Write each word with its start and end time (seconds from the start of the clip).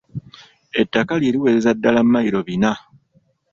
Ettaka 0.81 1.13
lye 1.19 1.29
liwereza 1.33 1.71
ddala 1.77 1.99
mayilo 2.11 2.39
bina. 2.47 2.71